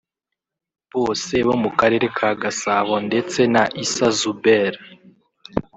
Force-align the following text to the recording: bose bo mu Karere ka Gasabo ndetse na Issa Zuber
bose 0.95 1.33
bo 1.47 1.55
mu 1.63 1.69
Karere 1.79 2.05
ka 2.17 2.29
Gasabo 2.41 2.95
ndetse 3.07 3.39
na 3.53 3.63
Issa 3.83 4.07
Zuber 4.19 4.73